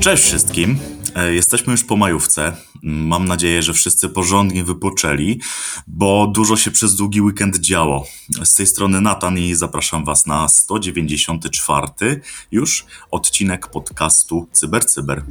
[0.00, 0.78] Cześć wszystkim.
[1.14, 2.56] E, Jesteśmy już po majówce.
[2.82, 5.40] Mam nadzieję, że wszyscy porządnie wypoczęli,
[5.86, 8.06] bo dużo się przez długi weekend działo.
[8.44, 12.20] Z tej strony Natan i zapraszam Was na 194
[12.52, 15.22] już odcinek podcastu CyberCyber.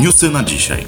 [0.00, 0.86] Newsy na dzisiaj.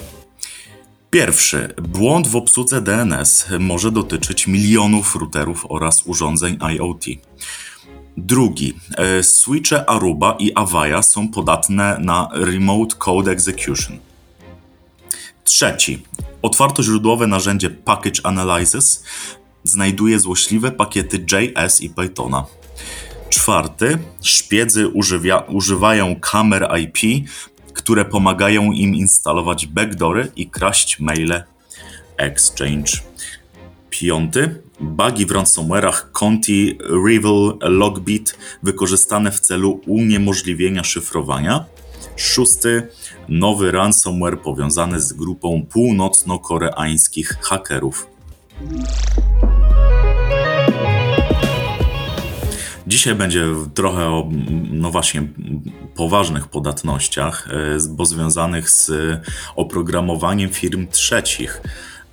[1.10, 1.74] Pierwszy.
[1.82, 7.04] Błąd w obsłudze DNS może dotyczyć milionów routerów oraz urządzeń IoT.
[8.16, 8.74] Drugi.
[8.96, 13.98] e, Switche Aruba i Avaya są podatne na Remote Code Execution.
[15.44, 16.02] Trzeci.
[16.42, 19.04] Otwartoźródłowe narzędzie Package Analysis
[19.64, 22.44] znajduje złośliwe pakiety JS i Pythona.
[23.28, 23.98] Czwarty.
[24.22, 27.28] Szpiedzy używia, używają kamer IP,
[27.82, 31.42] które pomagają im instalować backdoory i kraść maile
[32.16, 32.92] Exchange.
[33.90, 34.62] Piąty.
[34.80, 41.64] Bugi w ransomware'ach Conti, Rival, Logbit wykorzystane w celu uniemożliwienia szyfrowania.
[42.16, 42.88] Szósty.
[43.28, 48.06] Nowy ransomware powiązany z grupą północno-koreańskich hakerów.
[52.92, 54.28] Dzisiaj będzie trochę o,
[54.70, 55.22] no właśnie,
[55.94, 58.90] poważnych podatnościach, e, bo związanych z
[59.56, 61.62] oprogramowaniem firm trzecich.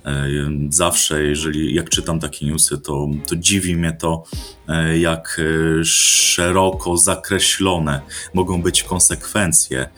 [0.04, 0.30] E,
[0.68, 4.24] Zawsze, jeżeli jak czytam takie newsy, to, to dziwi mnie to,
[4.68, 5.40] e, jak
[5.80, 8.00] e, szeroko zakreślone
[8.34, 9.88] mogą być konsekwencje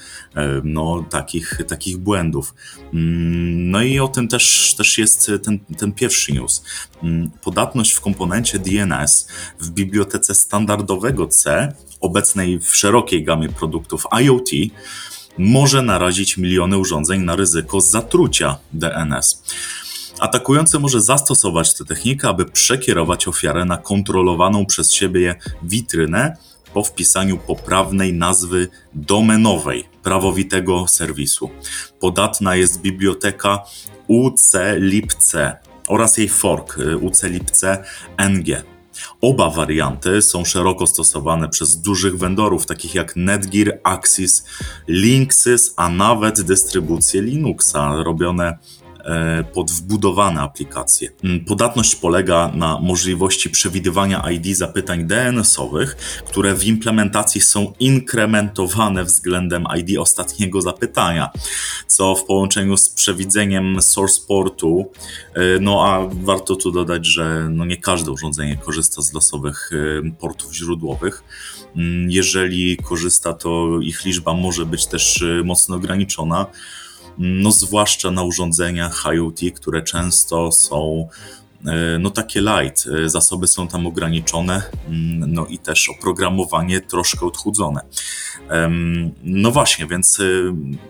[0.64, 2.54] no, takich, takich błędów.
[2.94, 6.64] Mm, No i o tym też, też jest ten, ten pierwszy news.
[7.02, 9.28] Mm, Podatność w komponencie DNS
[9.60, 14.50] w bibliotece standardowego C, obecnej w szerokiej gamie produktów IoT,
[15.38, 19.42] może narazić miliony urządzeń na ryzyko zatrucia DNS.
[20.22, 26.36] Atakujący może zastosować tę technikę, aby przekierować ofiarę na kontrolowaną przez siebie witrynę
[26.74, 31.50] po wpisaniu poprawnej nazwy domenowej prawowitego serwisu.
[32.00, 33.64] Podatna jest biblioteka
[34.08, 35.34] UCLibC
[35.88, 37.64] oraz jej fork y, UCLibC
[38.18, 38.62] NG.
[39.20, 44.44] Oba warianty są szeroko stosowane przez dużych vendorów, takich jak Netgear, Axis,
[44.88, 48.58] Linksys, a nawet dystrybucje Linuxa, robione
[49.54, 51.10] pod wbudowane aplikacje.
[51.24, 55.96] Mm, Podatność polega na możliwości przewidywania ID zapytań DNS-owych,
[56.26, 61.30] które w implementacji są inkrementowane względem ID ostatniego zapytania,
[61.86, 64.90] co w połączeniu z przewidzeniem source portu,
[65.34, 69.70] e, no a warto tu dodać, że no nie każde urządzenie korzysta z losowych
[70.06, 71.22] e, portów źródłowych.
[71.76, 76.46] Mm, Jeżeli korzysta, to ich liczba może być też e, mocno ograniczona
[77.18, 81.08] no zwłaszcza na urządzeniach IoT, które często są
[81.66, 87.26] e, no takie light, e, zasoby są tam ograniczone, mm, no i też oprogramowanie troszkę
[87.26, 87.80] odchudzone.
[89.24, 90.24] No właśnie, więc e,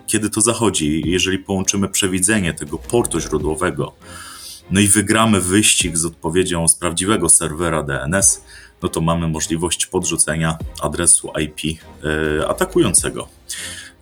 [0.06, 3.94] kiedy to zachodzi, jeżeli połączymy przewidzenie tego portu źródłowego,
[4.70, 8.44] no i wygramy wyścig z odpowiedzią z prawdziwego serwera DNS,
[8.82, 11.80] no to mamy możliwość podrzucenia adresu IP
[12.48, 13.28] atakującego.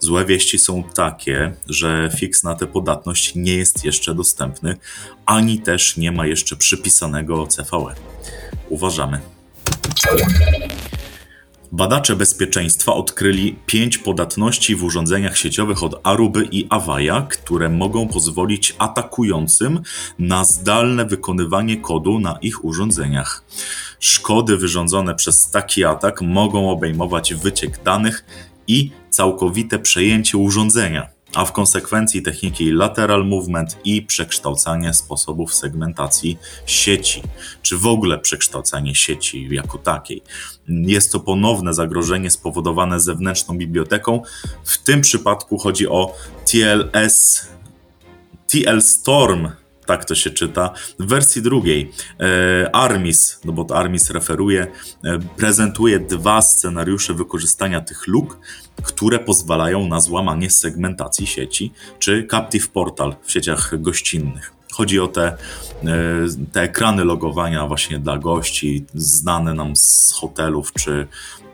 [0.01, 4.77] Złe wieści są takie, że fix na tę podatność nie jest jeszcze dostępny,
[5.27, 7.95] ani też nie ma jeszcze przypisanego CVE.
[8.69, 9.21] Uważamy.
[11.73, 18.75] Badacze bezpieczeństwa odkryli pięć podatności w urządzeniach sieciowych od Aruby i Avaya, które mogą pozwolić
[18.79, 19.83] atakującym
[20.19, 23.45] na zdalne wykonywanie kodu na ich urządzeniach.
[24.01, 28.25] Szkody wyrządzone przez taki atak mogą obejmować wyciek danych
[28.69, 28.91] i
[29.21, 37.23] całkowite przejęcie urządzenia, a w konsekwencji techniki lateral movement i przekształcanie sposobów segmentacji sieci,
[37.63, 40.23] czy w ogóle przekształcanie sieci jako takiej.
[40.69, 44.23] Jest to ponowne zagrożenie spowodowane zewnętrzną biblioteką.
[44.65, 46.15] W tym przypadku chodzi o
[46.51, 47.49] TLS
[48.47, 49.49] TL Storm,
[49.91, 51.93] tak to się czyta, w wersji drugiej.
[52.21, 54.67] E, Armis, no bo to Armis referuje,
[55.05, 58.39] e, prezentuje dwa scenariusze wykorzystania tych luk,
[58.83, 64.53] które pozwalają na złamanie segmentacji sieci, czy Captive Portal w sieciach gościnnych.
[64.73, 65.37] Chodzi o te, e,
[66.53, 71.07] te ekrany logowania właśnie dla gości, znane nam z hotelów czy,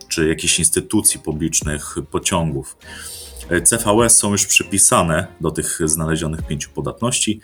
[0.08, 2.76] czy jakichś instytucji publicznych, pociągów.
[3.64, 7.40] CVE są już przypisane do tych znalezionych pięciu podatności.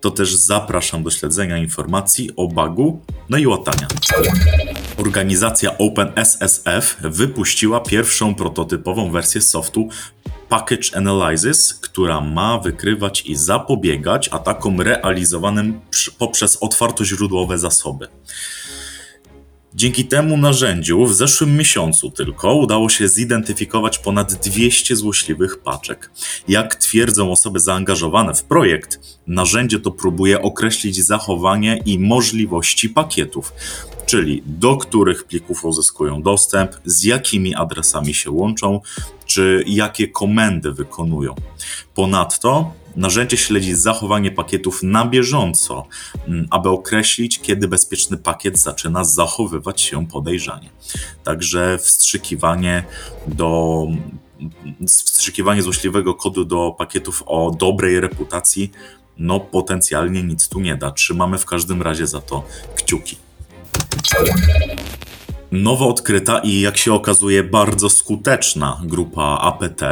[0.00, 3.88] To też zapraszam do śledzenia informacji o bugu, no i łatania.
[4.98, 9.88] Organizacja OpenSSF wypuściła pierwszą prototypową wersję softu
[10.48, 15.80] Package Analysis, która ma wykrywać i zapobiegać atakom realizowanym
[16.18, 18.08] poprzez otwartoźródłowe zasoby.
[19.76, 26.10] Dzięki temu narzędziu w zeszłym miesiącu tylko udało się zidentyfikować ponad 200 złośliwych paczek.
[26.48, 33.52] Jak twierdzą osoby zaangażowane w projekt, narzędzie to próbuje określić zachowanie i możliwości pakietów,
[34.06, 38.80] czyli do których plików uzyskują dostęp, z jakimi adresami się łączą,
[39.26, 41.34] czy jakie komendy wykonują.
[41.94, 45.86] Ponadto narzędzie śledzi zachowanie pakietów na bieżąco,
[46.28, 50.70] mm, aby określić, kiedy bezpieczny pakiet zaczyna zachowywać się podejrzanie.
[51.24, 52.84] Także wstrzykiwanie
[53.26, 53.82] do
[54.88, 58.70] wstrzykiwanie złośliwego kodu do pakietów o dobrej reputacji
[59.18, 60.90] no potencjalnie nic tu nie da.
[60.90, 62.44] Trzymamy w każdym razie za to
[62.76, 63.16] kciuki.
[65.62, 69.82] Nowo odkryta i jak się okazuje bardzo skuteczna grupa APT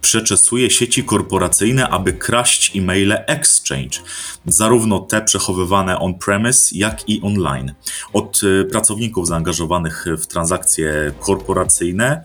[0.00, 3.98] przeczesuje sieci korporacyjne, aby kraść e-maile Exchange,
[4.46, 7.74] zarówno te przechowywane on-premise, jak i online.
[8.12, 12.24] Od y, pracowników zaangażowanych w transakcje korporacyjne,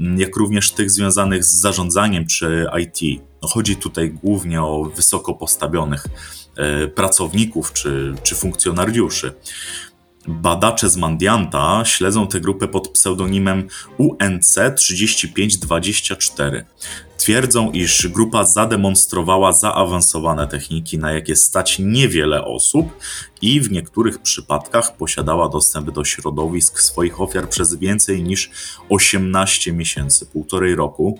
[0.00, 3.22] mm, jak również tych związanych z zarządzaniem czy IT.
[3.42, 6.06] No, chodzi tutaj głównie o wysoko postawionych
[6.84, 9.32] y, pracowników czy, czy funkcjonariuszy.
[10.28, 16.62] Badacze z Mandianta śledzą tę grupę pod pseudonimem UNC3524.
[17.16, 22.86] Twierdzą, iż grupa zademonstrowała zaawansowane techniki, na jakie stać niewiele osób
[23.42, 28.50] i w niektórych przypadkach posiadała dostęp do środowisk swoich ofiar przez więcej niż
[28.88, 31.18] 18 miesięcy, półtorej roku.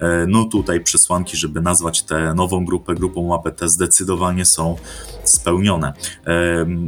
[0.00, 4.76] E, no tutaj przesłanki, żeby nazwać tę nową grupę grupą APT zdecydowanie są
[5.28, 5.92] spełnione.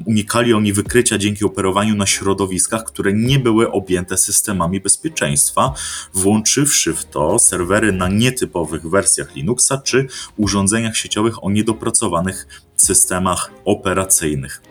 [0.06, 5.74] Unikali oni wykrycia dzięki operowaniu na środowiskach, które nie były objęte systemami bezpieczeństwa,
[6.14, 10.06] włączywszy w to serwery na nietypowych wersjach Linuxa czy
[10.36, 12.46] urządzeniach sieciowych o niedopracowanych
[12.76, 14.62] systemach operacyjnych.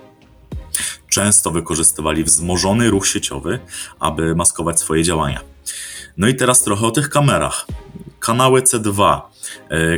[1.09, 3.59] Często wykorzystywali wzmożony ruch sieciowy,
[3.99, 5.41] aby maskować swoje działania.
[6.17, 7.67] No i teraz trochę o tych kamerach.
[8.19, 9.21] Kanały C2, e,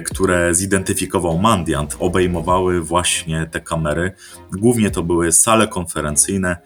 [0.05, 4.11] które zidentyfikował Mandiant, obejmowały właśnie te kamery.
[4.51, 6.57] Głównie to były sale konferencyjne,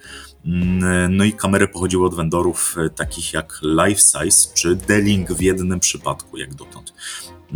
[0.46, 5.80] mm, no i kamery pochodziły od vendorów e, takich jak LifeSize czy D-Link w jednym
[5.80, 6.94] przypadku, jak dotąd.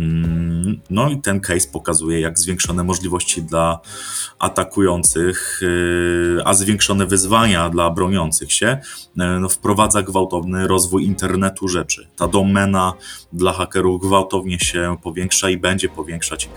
[0.00, 3.80] Mm, no i ten case pokazuje, jak zwiększone możliwości dla
[4.38, 12.08] atakujących, y, a zwiększone wyzwania dla broniących się y, no, wprowadza gwałtowny rozwój internetu rzeczy.
[12.16, 12.92] Ta domena
[13.32, 16.50] dla hakerów gwałtownie się powiększa i będzie powiększać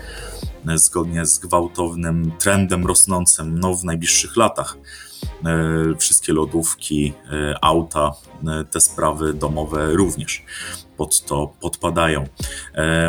[0.68, 4.76] y, zgodnie z gwałtownym trendem rosnącym no, w najbliższych latach.
[5.98, 7.12] Wszystkie lodówki,
[7.60, 8.12] auta,
[8.70, 10.44] te sprawy domowe również
[10.96, 12.26] pod to podpadają.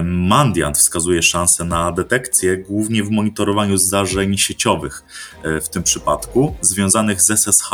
[0.04, 5.04] Mandiant wskazuje szanse na detekcję głównie w monitorowaniu zdarzeń sieciowych,
[5.44, 7.70] e, w tym przypadku związanych z SSH,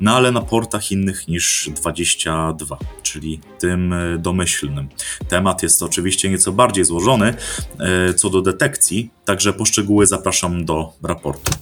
[0.00, 4.88] no ale na portach innych niż 22, czyli tym e, domyślnym.
[5.28, 7.34] Temat jest oczywiście nieco bardziej złożony
[7.78, 11.52] e, co do detekcji, także poszczegóły zapraszam do raportu.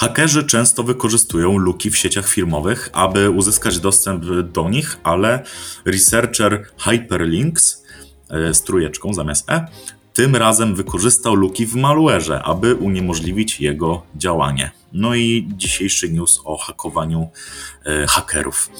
[0.00, 5.42] Hakerzy często wykorzystują luki w sieciach firmowych, aby uzyskać dostęp do nich, ale
[5.84, 7.84] researcher Hyperlinks
[8.30, 9.66] e, z trójeczką zamiast E
[10.12, 14.70] tym razem wykorzystał luki w malware'ze, aby uniemożliwić jego działanie.
[14.92, 17.28] No i dzisiejszy news o hakowaniu
[17.84, 18.70] e, hakerów.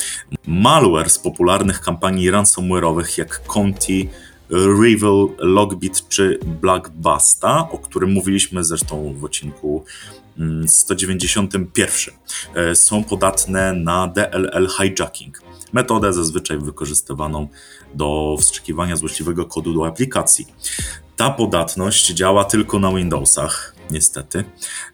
[0.46, 4.08] Malware z popularnych kampanii ransomware'owych jak Conti,
[4.50, 9.84] Rival, Logbit czy Blackbasta, o którym mówiliśmy zresztą w odcinku
[10.66, 12.14] 191
[12.54, 15.42] e, są podatne na DLL hijacking,
[15.72, 17.48] metodę zazwyczaj wykorzystywaną
[17.94, 20.46] do wstrzykiwania złośliwego kodu do aplikacji.
[21.16, 24.44] Ta podatność działa tylko na Windowsach, niestety,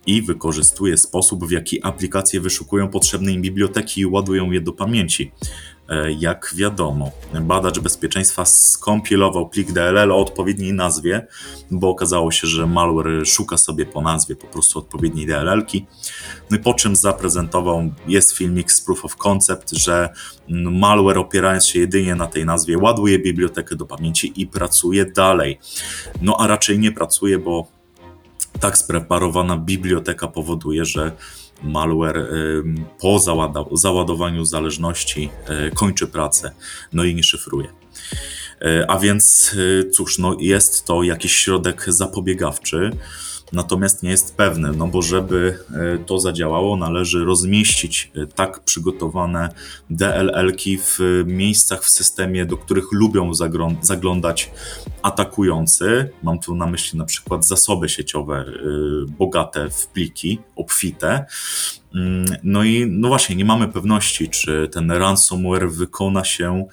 [0.06, 5.32] i wykorzystuje sposób, w jaki aplikacje wyszukują potrzebne im biblioteki i ładują je do pamięci.
[5.88, 11.26] E, jak wiadomo, badacz bezpieczeństwa skompilował plik DLL o odpowiedniej nazwie,
[11.70, 15.86] bo okazało się, że malware szuka sobie po nazwie po prostu odpowiedniej DLL-ki.
[16.50, 20.08] No i po czym zaprezentował, jest filmik z proof of concept, że
[20.48, 25.58] malware opierając się jedynie na tej nazwie ładuje bibliotekę do pamięci i pracuje dalej.
[26.22, 27.66] No a raczej nie pracuje, bo
[28.60, 31.12] tak spreparowana biblioteka powoduje, że
[31.62, 32.28] malware
[33.00, 33.18] po
[33.72, 36.52] załadowaniu zależności e, kończy pracę,
[36.92, 37.68] no i nie szyfruje.
[38.62, 39.54] E, a więc
[39.86, 42.90] e, cóż, no jest to jakiś środek zapobiegawczy,
[43.52, 49.48] natomiast nie jest pewny, no bo żeby e, to zadziałało, należy rozmieścić e, tak przygotowane
[49.90, 53.30] DLL-ki w miejscach w systemie, do których lubią
[53.80, 54.50] zaglądać
[55.02, 56.10] atakujący.
[56.22, 58.52] Mam tu na myśli na przykład zasoby sieciowe e,
[59.18, 61.26] bogate w pliki, obfite.
[61.94, 66.66] Mm, no i no właśnie, nie mamy pewności, czy ten ransomware wykona się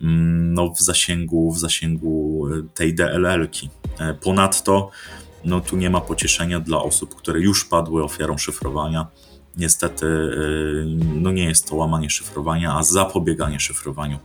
[0.00, 3.70] mm, no, w, zasięgu, w zasięgu tej DLL-ki.
[4.20, 4.90] Ponadto
[5.44, 9.06] no tu nie ma pocieszenia dla osób, które już padły ofiarą szyfrowania.
[9.56, 14.18] Niestety, y, no nie jest to łamanie szyfrowania, a zapobieganie szyfrowaniu.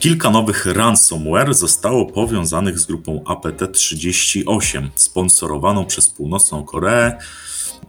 [0.00, 7.18] Kilka nowych ransomware zostało powiązanych z grupą APT-38, sponsorowaną przez Północną Koreę,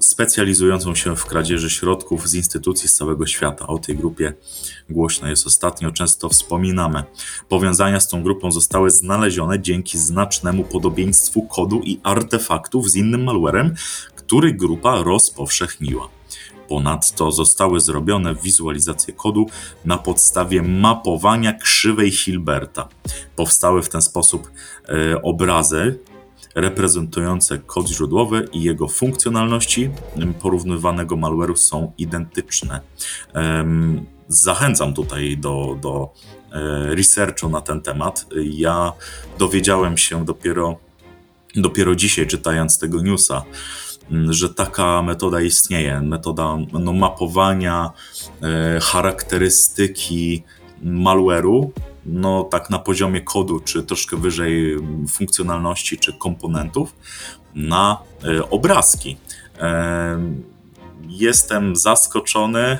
[0.03, 3.67] specjalizującą się w kradzieży środków z instytucji z całego świata.
[3.67, 4.33] O tej grupie
[4.89, 7.03] głośno jest ostatnio, często wspominamy.
[7.49, 13.75] Powiązania z tą grupą zostały znalezione dzięki znacznemu podobieństwu kodu i artefaktów z innym malwarem,
[14.15, 16.09] który grupa rozpowszechniła.
[16.67, 19.45] Ponadto zostały zrobione wizualizacje kodu
[19.85, 22.87] na podstawie mapowania krzywej Hilberta.
[23.35, 24.51] Powstały w ten sposób
[24.89, 25.99] e, obrazy
[26.55, 29.89] reprezentujące kod źródłowy i jego funkcjonalności
[30.41, 32.81] porównywanego malware'u są identyczne.
[34.27, 36.13] Zachęcam tutaj do, do
[36.51, 38.25] e, researchu na ten temat.
[38.43, 38.91] Ja
[39.39, 40.77] dowiedziałem się dopiero,
[41.55, 43.43] dopiero dzisiaj, czytając tego newsa,
[44.29, 46.01] że taka metoda istnieje.
[46.01, 47.91] Metoda no, mapowania
[48.41, 50.43] e, charakterystyki
[50.83, 51.71] malware'u
[52.05, 54.77] no tak na poziomie kodu, czy troszkę wyżej
[55.09, 56.95] funkcjonalności, czy komponentów,
[57.55, 59.17] na e, obrazki.
[59.59, 60.19] E,
[61.07, 62.79] jestem zaskoczony, e,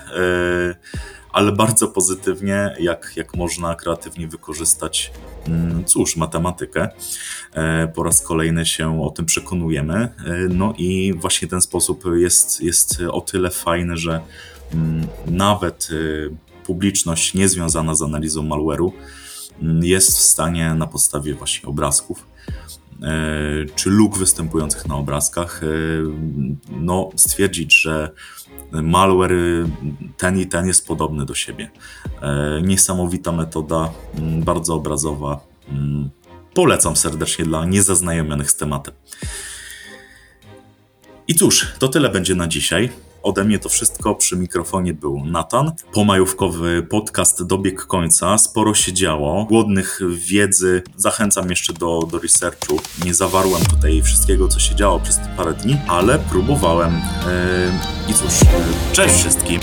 [1.31, 5.11] ale bardzo pozytywnie, jak, jak można kreatywnie wykorzystać,
[5.47, 6.89] mm, cóż, matematykę.
[7.95, 10.09] Po raz kolejny się o tym przekonujemy.
[10.49, 14.21] No i właśnie ten sposób jest, jest o tyle fajny, że
[14.73, 15.89] mm, nawet
[16.65, 18.91] publiczność niezwiązana z analizą malware'u
[19.61, 22.27] mm, jest w stanie na podstawie właśnie obrazków
[23.01, 23.11] e,
[23.75, 25.67] czy luk występujących na obrazkach e,
[26.71, 28.11] no, stwierdzić, że
[28.71, 29.67] malware
[30.17, 31.71] ten i ten jest podobny do siebie.
[32.21, 35.39] E, niesamowita metoda, mm, bardzo obrazowa.
[35.69, 36.09] Mm,
[36.53, 38.93] polecam serdecznie dla niezaznajomionych z tematem.
[41.27, 42.89] I cóż, to tyle będzie na dzisiaj.
[43.23, 44.15] Ode mnie to wszystko.
[44.15, 45.71] Przy mikrofonie był Natan.
[45.93, 48.37] Pomajówkowy podcast dobiegł końca.
[48.37, 49.45] Sporo się działo.
[49.45, 50.83] Głodnych wiedzy.
[50.95, 52.79] Zachęcam jeszcze do, do researchu.
[53.05, 56.93] Nie zawarłem tutaj wszystkiego, co się działo przez te parę dni, ale próbowałem.
[56.93, 58.33] Yy, I cóż,
[58.93, 59.59] cześć wszystkim.